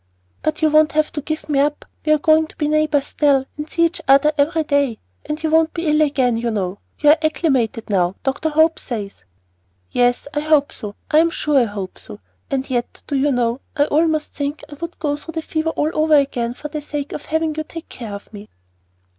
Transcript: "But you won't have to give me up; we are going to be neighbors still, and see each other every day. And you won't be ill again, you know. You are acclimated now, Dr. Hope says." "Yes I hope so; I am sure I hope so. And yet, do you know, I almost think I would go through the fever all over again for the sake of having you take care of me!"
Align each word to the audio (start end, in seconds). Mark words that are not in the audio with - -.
"But 0.41 0.63
you 0.63 0.71
won't 0.71 0.93
have 0.93 1.11
to 1.11 1.21
give 1.21 1.47
me 1.47 1.59
up; 1.59 1.85
we 2.03 2.11
are 2.11 2.17
going 2.17 2.47
to 2.47 2.55
be 2.55 2.67
neighbors 2.67 3.05
still, 3.05 3.45
and 3.55 3.69
see 3.69 3.85
each 3.85 4.01
other 4.07 4.31
every 4.35 4.63
day. 4.63 4.97
And 5.27 5.43
you 5.43 5.51
won't 5.51 5.75
be 5.75 5.85
ill 5.85 6.01
again, 6.01 6.37
you 6.37 6.49
know. 6.49 6.79
You 6.97 7.11
are 7.11 7.19
acclimated 7.21 7.87
now, 7.87 8.15
Dr. 8.23 8.49
Hope 8.49 8.79
says." 8.79 9.23
"Yes 9.91 10.27
I 10.33 10.39
hope 10.39 10.71
so; 10.71 10.95
I 11.11 11.19
am 11.19 11.29
sure 11.29 11.59
I 11.59 11.65
hope 11.65 11.99
so. 11.99 12.19
And 12.49 12.67
yet, 12.67 13.03
do 13.05 13.15
you 13.15 13.31
know, 13.31 13.59
I 13.77 13.85
almost 13.85 14.31
think 14.33 14.63
I 14.67 14.73
would 14.81 14.97
go 14.97 15.15
through 15.17 15.33
the 15.33 15.43
fever 15.43 15.69
all 15.69 15.91
over 15.93 16.15
again 16.15 16.55
for 16.55 16.67
the 16.69 16.81
sake 16.81 17.11
of 17.13 17.25
having 17.25 17.53
you 17.53 17.63
take 17.63 17.87
care 17.89 18.15
of 18.15 18.33
me!" 18.33 18.49